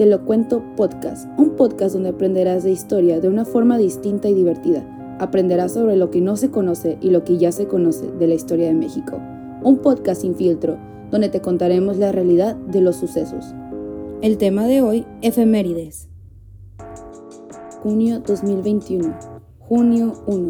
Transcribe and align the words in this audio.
Te 0.00 0.06
lo 0.06 0.24
cuento 0.24 0.64
podcast, 0.76 1.28
un 1.36 1.56
podcast 1.56 1.92
donde 1.92 2.08
aprenderás 2.08 2.64
de 2.64 2.70
historia 2.70 3.20
de 3.20 3.28
una 3.28 3.44
forma 3.44 3.76
distinta 3.76 4.30
y 4.30 4.34
divertida. 4.34 4.82
Aprenderás 5.20 5.74
sobre 5.74 5.94
lo 5.96 6.10
que 6.10 6.22
no 6.22 6.36
se 6.36 6.50
conoce 6.50 6.96
y 7.02 7.10
lo 7.10 7.22
que 7.22 7.36
ya 7.36 7.52
se 7.52 7.66
conoce 7.66 8.10
de 8.10 8.26
la 8.26 8.32
historia 8.32 8.68
de 8.68 8.72
México. 8.72 9.20
Un 9.62 9.76
podcast 9.82 10.22
sin 10.22 10.34
filtro, 10.34 10.78
donde 11.10 11.28
te 11.28 11.42
contaremos 11.42 11.98
la 11.98 12.12
realidad 12.12 12.56
de 12.56 12.80
los 12.80 12.96
sucesos. 12.96 13.54
El 14.22 14.38
tema 14.38 14.66
de 14.66 14.80
hoy, 14.80 15.04
efemérides. 15.20 16.08
Junio 17.82 18.20
2021. 18.20 19.18
Junio 19.58 20.14
1. 20.26 20.48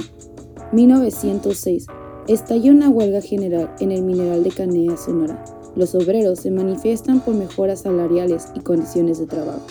1906. 0.71 1.89
Estalló 2.29 2.71
una 2.71 2.89
huelga 2.89 3.21
general 3.21 3.75
en 3.81 3.91
el 3.91 4.03
mineral 4.05 4.45
de 4.45 4.51
Canea, 4.51 4.97
Sonora 4.97 5.43
los 5.77 5.95
obreros 5.95 6.41
se 6.41 6.51
manifiestan 6.51 7.21
por 7.21 7.35
mejoras 7.35 7.81
salariales 7.81 8.49
y 8.55 8.61
condiciones 8.61 9.19
de 9.19 9.27
trabajo. 9.27 9.67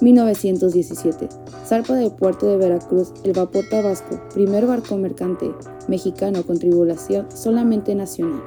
1917. 0.00 1.28
Zarpa 1.64 1.94
del 1.94 2.12
puerto 2.12 2.46
de 2.46 2.58
Veracruz 2.58 3.12
el 3.24 3.32
vapor 3.32 3.64
Tabasco, 3.70 4.20
primer 4.34 4.66
barco 4.66 4.96
mercante 4.96 5.50
mexicano 5.88 6.42
con 6.42 6.58
tribulación 6.58 7.26
solamente 7.34 7.94
nacional. 7.94 8.42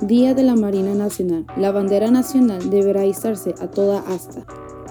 Día 0.00 0.34
de 0.34 0.42
la 0.42 0.56
Marina 0.56 0.94
Nacional. 0.94 1.46
La 1.56 1.70
bandera 1.70 2.10
nacional 2.10 2.70
deberá 2.70 3.04
izarse 3.04 3.54
a 3.60 3.68
toda 3.68 4.00
asta. 4.00 4.44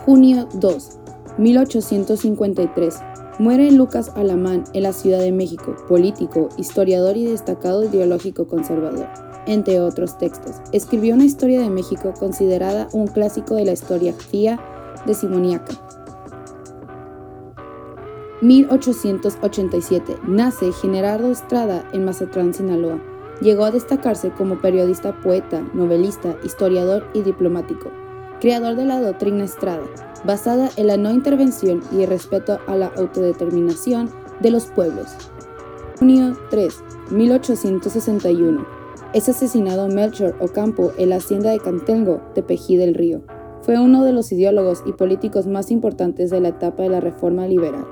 Junio 0.06 0.48
2. 0.54 0.90
1853. 1.38 2.96
Muere 3.40 3.72
Lucas 3.72 4.12
Alamán 4.16 4.64
en 4.74 4.84
la 4.84 4.94
Ciudad 4.94 5.20
de 5.20 5.32
México, 5.32 5.76
político, 5.90 6.50
historiador 6.58 7.18
y 7.18 7.26
destacado 7.26 7.84
ideológico 7.84 8.48
conservador 8.48 9.31
entre 9.46 9.80
otros 9.80 10.18
textos. 10.18 10.58
Escribió 10.72 11.16
una 11.16 11.26
historia 11.26 11.62
de 11.62 11.70
México 11.70 12.14
considerada 12.18 12.88
un 12.92 13.08
clásico 13.08 13.56
de 13.56 13.66
la 13.66 13.74
historiografía 13.74 14.60
decimoniaca. 15.06 15.74
1887. 18.42 20.18
Nace 20.28 20.72
Generardo 20.72 21.32
Estrada 21.32 21.88
en 21.94 22.06
Mazatlán, 22.06 22.54
Sinaloa. 22.54 23.00
Llegó 23.40 23.66
a 23.66 23.72
destacarse 23.72 24.32
como 24.32 24.60
periodista, 24.60 25.20
poeta, 25.22 25.62
novelista, 25.74 26.36
historiador 26.44 27.08
y 27.14 27.22
diplomático. 27.22 27.92
Creador 28.40 28.76
de 28.76 28.86
la 28.86 29.00
doctrina 29.00 29.44
Estrada, 29.44 29.84
basada 30.24 30.72
en 30.76 30.88
la 30.88 30.98
no 30.98 31.12
intervención 31.12 31.82
y 31.92 32.02
el 32.02 32.10
respeto 32.10 32.60
a 32.66 32.76
la 32.76 32.88
autodeterminación 32.98 34.10
de 34.40 34.50
los 34.50 34.66
pueblos. 34.66 35.08
Junio 36.00 36.36
3, 36.50 36.84
1861 37.12 38.81
es 39.14 39.28
asesinado 39.28 39.88
Melchor 39.90 40.36
Ocampo 40.40 40.92
en 40.98 41.10
la 41.10 41.18
hacienda 41.18 41.52
de 41.52 41.60
Cantengo, 41.60 42.22
Tepejí 42.34 42.78
del 42.78 42.94
Río. 42.94 43.22
Fue 43.62 43.80
uno 43.80 44.04
de 44.04 44.14
los 44.14 44.32
ideólogos 44.32 44.84
y 44.86 44.94
políticos 44.94 45.48
más 45.48 45.70
importantes 45.70 46.30
de 46.30 46.40
la 46.40 46.50
etapa 46.50 46.84
de 46.84 46.90
la 46.90 47.00
Reforma 47.00 47.48
Liberal. 47.48 47.86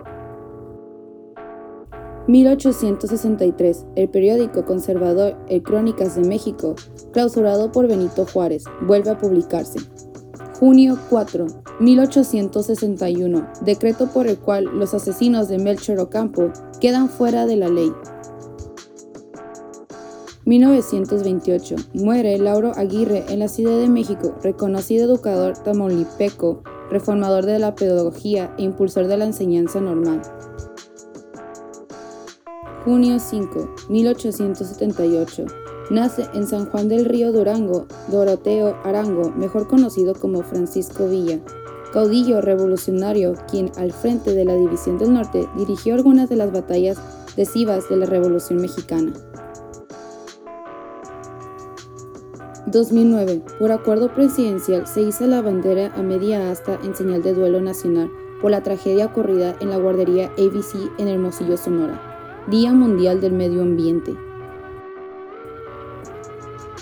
1863, 2.28 3.86
el 3.95 4.09
periódico 4.09 4.64
conservador 4.64 5.36
El 5.48 5.64
Crónicas 5.64 6.16
de 6.16 6.28
México, 6.28 6.76
clausurado 7.11 7.72
por 7.72 7.88
Benito 7.88 8.26
Juárez, 8.26 8.64
vuelve 8.81 9.09
a 9.09 9.17
publicarse. 9.17 9.80
Junio 10.59 10.98
4, 11.09 11.48
1861, 11.80 13.48
decreto 13.61 14.08
por 14.08 14.28
el 14.28 14.38
cual 14.38 14.66
los 14.66 14.94
asesinos 14.94 15.48
de 15.48 15.58
Melchor 15.58 16.00
Ocampo 16.00 16.52
quedan 16.80 17.09
fuera 17.09 17.45
de 17.45 17.56
la 17.56 17.70
ley. 17.70 17.92
1928. 20.50 21.75
Muere 21.94 22.39
Lauro 22.39 22.72
Aguirre 22.75 23.23
en 23.30 23.38
la 23.38 23.47
Ciudad 23.47 23.78
de 23.78 23.88
México, 23.88 24.33
reconocido 24.42 25.05
educador 25.05 25.55
tamaulipeco, 25.59 26.64
reformador 26.89 27.45
de 27.45 27.59
la 27.59 27.75
pedagogía 27.75 28.52
e 28.58 28.64
impulsor 28.64 29.05
de 29.05 29.17
la 29.17 29.25
enseñanza 29.25 29.80
normal. 29.80 30.23
Junio 32.83 33.20
5, 33.20 33.76
1878. 33.89 35.45
Nace 35.92 36.26
en 36.33 36.48
San 36.48 36.65
Juan 36.65 36.89
del 36.89 37.05
Río 37.05 37.32
Durango 37.32 37.86
Doroteo 38.08 38.76
Arango, 38.83 39.30
mejor 39.30 39.67
conocido 39.67 40.15
como 40.15 40.42
Francisco 40.42 41.08
Villa, 41.08 41.39
caudillo 41.93 42.42
revolucionario 42.42 43.36
quien 43.52 43.71
al 43.77 43.92
frente 43.92 44.33
de 44.33 44.45
la 44.45 44.55
División 44.55 44.98
del 44.98 45.14
Norte 45.14 45.48
dirigió 45.55 45.93
algunas 45.93 46.27
de 46.27 46.38
las 46.38 46.52
batallas 46.52 46.98
decisivas 47.36 47.88
de 47.88 47.98
la 47.98 48.08
Revolución 48.08 48.59
Mexicana. 48.59 49.14
2009. 52.67 53.42
Por 53.59 53.71
acuerdo 53.71 54.14
presidencial 54.14 54.87
se 54.87 55.02
hizo 55.02 55.25
la 55.27 55.42
bandera 55.42 55.93
a 55.95 56.02
media 56.02 56.52
asta 56.52 56.80
en 56.83 56.95
señal 56.95 57.21
de 57.23 57.33
duelo 57.33 57.61
nacional 57.61 58.11
por 58.42 58.52
la 58.52 58.64
tragedia 58.64 59.08
ocurrida 59.08 59.55
en 59.59 59.70
la 59.70 59.77
guardería 59.77 60.27
ABC 60.37 60.75
en 60.97 61.08
Hermosillo, 61.08 61.58
Sonora. 61.58 62.02
Día 62.47 62.73
Mundial 62.73 63.21
del 63.21 63.33
Medio 63.33 63.61
Ambiente. 63.61 64.15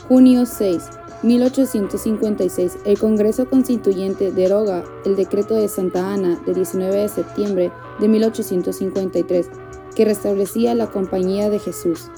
Junio 0.08 0.46
6. 0.46 0.90
1856, 1.24 2.78
el 2.86 3.00
Congreso 3.00 3.50
Constituyente 3.50 4.32
deroga 4.32 4.84
el 5.04 5.16
decreto 5.16 5.56
de 5.56 5.68
Santa 5.68 6.14
Ana 6.14 6.40
de 6.46 6.54
19 6.54 6.96
de 6.96 7.10
septiembre 7.10 7.72
de 8.00 8.08
1853, 8.08 9.50
que 9.96 10.06
restablecía 10.06 10.76
la 10.76 10.92
Compañía 10.92 11.50
de 11.50 11.58
Jesús. 11.58 12.12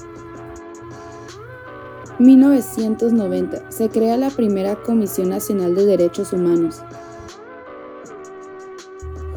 1990 2.20 3.70
se 3.70 3.88
crea 3.88 4.18
la 4.18 4.28
primera 4.28 4.76
Comisión 4.76 5.30
Nacional 5.30 5.74
de 5.74 5.86
Derechos 5.86 6.34
Humanos. 6.34 6.82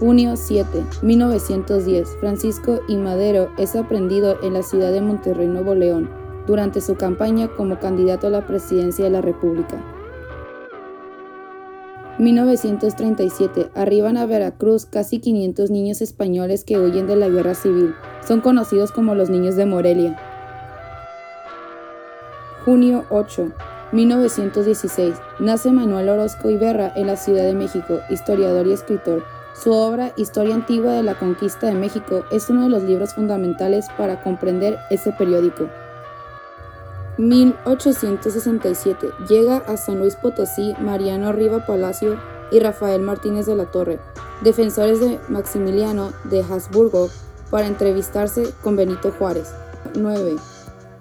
Junio 0.02 0.36
7, 0.36 0.84
1910, 1.02 2.18
Francisco 2.20 2.82
I. 2.90 2.98
Madero 2.98 3.50
es 3.58 3.78
aprendido 3.78 4.38
en 4.44 4.54
la 4.54 4.64
ciudad 4.64 4.92
de 4.92 5.00
Monterrey, 5.00 5.48
Nuevo 5.48 5.76
León, 5.76 6.10
durante 6.46 6.82
su 6.82 6.96
campaña 6.96 7.48
como 7.56 7.80
candidato 7.80 8.28
a 8.28 8.32
la 8.32 8.46
presidencia 8.46 9.06
de 9.06 9.12
la 9.12 9.22
República. 9.22 9.82
1937. 12.20 13.70
Arriban 13.76 14.18
a 14.18 14.26
Veracruz 14.26 14.86
casi 14.86 15.20
500 15.20 15.72
niños 15.72 16.02
españoles 16.02 16.66
que 16.66 16.78
huyen 16.78 17.08
de 17.08 17.16
la 17.16 17.30
guerra 17.30 17.56
civil. 17.56 17.96
Son 18.28 18.42
conocidos 18.42 18.92
como 18.92 19.16
los 19.16 19.30
niños 19.30 19.56
de 19.56 19.66
Morelia. 19.66 20.33
Junio 22.66 23.04
8, 23.10 23.52
1916. 23.92 25.16
Nace 25.40 25.72
Manuel 25.74 26.08
Orozco 26.08 26.50
Iberra 26.50 26.94
en 26.96 27.08
la 27.08 27.18
Ciudad 27.18 27.44
de 27.44 27.54
México, 27.54 28.00
historiador 28.10 28.68
y 28.68 28.72
escritor. 28.72 29.24
Su 29.54 29.74
obra 29.74 30.14
Historia 30.16 30.56
Antigua 30.56 30.94
de 30.94 31.04
la 31.04 31.16
Conquista 31.16 31.68
de 31.68 31.74
México 31.74 32.24
es 32.32 32.50
uno 32.50 32.64
de 32.64 32.70
los 32.70 32.84
libros 32.84 33.16
fundamentales 33.16 33.88
para 33.98 34.24
comprender 34.24 34.80
ese 34.90 35.12
periódico. 35.12 35.68
1867. 37.18 39.10
Llega 39.28 39.58
a 39.58 39.76
San 39.76 40.00
Luis 40.00 40.16
Potosí 40.16 40.74
Mariano 40.80 41.34
Riva 41.34 41.66
Palacio 41.66 42.18
y 42.50 42.60
Rafael 42.60 43.02
Martínez 43.02 43.46
de 43.46 43.56
la 43.56 43.66
Torre, 43.66 44.00
defensores 44.42 45.02
de 45.02 45.20
Maximiliano 45.28 46.14
de 46.24 46.44
Habsburgo, 46.44 47.10
para 47.52 47.68
entrevistarse 47.68 48.52
con 48.64 48.78
Benito 48.78 49.12
Juárez. 49.12 49.54
9. 49.96 50.53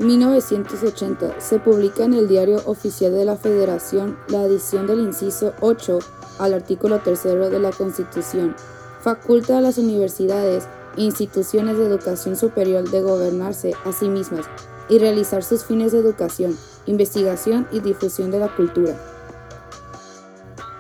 1980 0.03 1.41
se 1.41 1.61
publica 1.61 2.05
en 2.05 2.15
el 2.15 2.27
Diario 2.27 2.61
Oficial 2.67 3.13
de 3.13 3.25
la 3.25 3.37
Federación 3.37 4.19
la 4.29 4.41
adición 4.41 4.89
del 4.89 5.01
inciso 5.01 5.53
8 5.61 6.01
al 6.39 6.55
artículo 6.55 7.01
3 7.05 7.23
de 7.23 7.59
la 7.61 7.71
Constitución. 7.71 8.57
Faculta 9.01 9.59
a 9.59 9.61
las 9.61 9.79
universidades 9.79 10.67
e 10.97 11.03
instituciones 11.03 11.79
de 11.79 11.87
educación 11.87 12.37
superior 12.37 12.89
de 12.91 13.01
gobernarse 13.01 13.75
a 13.85 13.93
sí 13.93 14.09
mismas 14.09 14.47
y 14.89 14.99
realizar 14.99 15.45
sus 15.45 15.65
fines 15.65 15.93
de 15.93 15.99
educación, 15.99 16.59
investigación 16.87 17.69
y 17.71 17.79
difusión 17.79 18.33
de 18.33 18.41
la 18.41 18.55
cultura. 18.55 18.97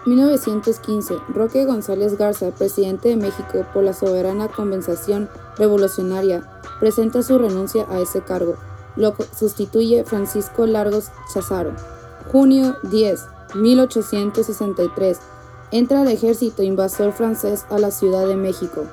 1915. 0.05 1.15
Roque 1.29 1.65
González 1.65 2.19
Garza, 2.19 2.51
presidente 2.51 3.11
de 3.11 3.17
México 3.17 3.65
por 3.73 3.85
la 3.85 3.93
Soberana 3.93 4.49
Convención 4.49 5.29
Revolucionaria, 5.57 6.43
presenta 6.81 7.23
su 7.23 7.39
renuncia 7.39 7.87
a 7.89 8.01
ese 8.01 8.21
cargo. 8.23 8.57
Lo 8.97 9.15
sustituye 9.37 10.05
Francisco 10.05 10.67
Largos 10.67 11.11
Chazaro. 11.33 11.73
Junio 12.31 12.77
10, 12.85 13.21
1863. 13.55 15.19
Entra 15.71 16.03
el 16.03 16.09
ejército 16.09 16.63
invasor 16.63 17.13
francés 17.13 17.65
a 17.71 17.79
la 17.79 17.91
Ciudad 17.91 18.27
de 18.27 18.37
México. 18.37 18.85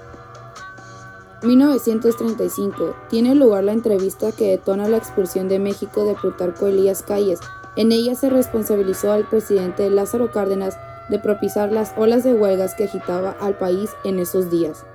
1935. 1.43 2.95
Tiene 3.09 3.35
lugar 3.35 3.63
la 3.63 3.73
entrevista 3.73 4.31
que 4.31 4.51
detona 4.51 4.89
la 4.89 4.97
expulsión 4.97 5.47
de 5.47 5.59
México 5.59 6.03
de 6.03 6.15
Plutarco 6.15 6.67
Elías 6.67 7.03
Calles. 7.03 7.39
En 7.75 7.91
ella 7.91 8.15
se 8.15 8.29
responsabilizó 8.29 9.11
al 9.11 9.25
presidente 9.25 9.89
Lázaro 9.89 10.31
Cárdenas 10.31 10.77
de 11.09 11.19
propiciar 11.19 11.71
las 11.71 11.93
olas 11.97 12.23
de 12.23 12.33
huelgas 12.33 12.75
que 12.75 12.85
agitaba 12.85 13.35
al 13.39 13.57
país 13.57 13.91
en 14.03 14.19
esos 14.19 14.49
días. 14.49 14.85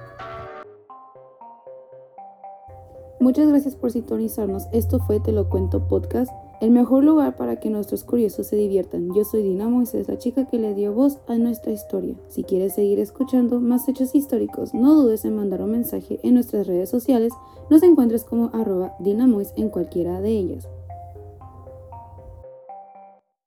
Muchas 3.25 3.49
gracias 3.49 3.75
por 3.75 3.91
sintonizarnos. 3.91 4.67
Esto 4.71 4.99
fue 4.99 5.19
Te 5.19 5.33
lo 5.33 5.49
cuento 5.49 5.89
podcast 5.89 6.31
el 6.61 6.71
mejor 6.71 7.05
lugar 7.05 7.37
para 7.37 7.59
que 7.59 7.71
nuestros 7.71 8.05
curiosos 8.05 8.49
se 8.49 8.57
diviertan. 8.57 9.15
Yo 9.15 9.25
soy 9.25 9.43
Dina 9.43 9.67
Moisés, 9.67 10.09
la 10.09 10.19
chica 10.19 10.45
que 10.45 10.59
le 10.59 10.75
dio 10.75 10.93
voz 10.93 11.21
a 11.27 11.39
nuestra 11.39 11.73
historia. 11.73 12.17
Si 12.29 12.45
quieres 12.45 12.75
seguir 12.75 13.01
escuchando 13.01 13.61
más 13.61 13.89
hechos 13.89 14.15
históricos, 14.15 14.75
no 14.75 14.95
dudes 14.95 15.25
en 15.25 15.37
mandar 15.37 15.63
un 15.63 15.71
mensaje 15.71 16.21
en 16.23 16.35
nuestras 16.35 16.67
redes 16.67 16.91
sociales. 16.91 17.33
Nos 17.71 17.83
encuentres 17.83 18.25
como 18.25 18.51
arroba 18.53 18.95
Dinamois 18.99 19.55
en 19.57 19.71
cualquiera 19.71 20.21
de 20.21 20.29
ellas. 20.29 20.69